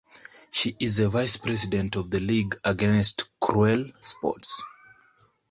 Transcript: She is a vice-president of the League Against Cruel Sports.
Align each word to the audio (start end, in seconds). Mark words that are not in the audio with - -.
She 0.49 0.75
is 0.79 0.97
a 0.97 1.09
vice-president 1.09 1.95
of 1.95 2.09
the 2.09 2.19
League 2.19 2.59
Against 2.65 3.29
Cruel 3.39 3.85
Sports. 4.01 4.63